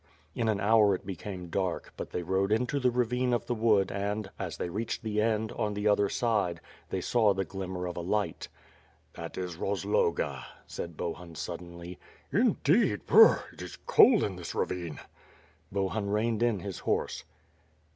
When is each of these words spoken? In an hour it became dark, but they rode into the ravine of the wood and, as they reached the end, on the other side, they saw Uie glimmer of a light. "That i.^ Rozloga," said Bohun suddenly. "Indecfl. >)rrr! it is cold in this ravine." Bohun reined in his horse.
In 0.33 0.47
an 0.49 0.59
hour 0.59 0.95
it 0.95 1.05
became 1.05 1.49
dark, 1.51 1.93
but 1.95 2.09
they 2.09 2.23
rode 2.23 2.51
into 2.51 2.79
the 2.79 2.89
ravine 2.89 3.33
of 3.33 3.45
the 3.45 3.53
wood 3.53 3.91
and, 3.91 4.31
as 4.39 4.57
they 4.57 4.67
reached 4.67 5.03
the 5.03 5.21
end, 5.21 5.51
on 5.51 5.75
the 5.75 5.87
other 5.87 6.09
side, 6.09 6.59
they 6.89 7.01
saw 7.01 7.31
Uie 7.35 7.47
glimmer 7.47 7.85
of 7.85 7.97
a 7.97 8.01
light. 8.01 8.47
"That 9.13 9.37
i.^ 9.37 9.55
Rozloga," 9.59 10.43
said 10.65 10.97
Bohun 10.97 11.35
suddenly. 11.35 11.99
"Indecfl. 12.33 13.03
>)rrr! 13.03 13.53
it 13.53 13.61
is 13.61 13.77
cold 13.85 14.23
in 14.23 14.37
this 14.37 14.55
ravine." 14.55 14.99
Bohun 15.71 16.09
reined 16.09 16.41
in 16.41 16.61
his 16.61 16.79
horse. 16.79 17.23